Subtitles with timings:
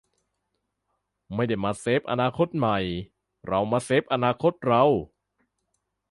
[1.35, 2.79] 'ไม่ได้มาเซฟอนาคตใหม่
[3.47, 4.83] เรามาเซฟอนาคตเรา'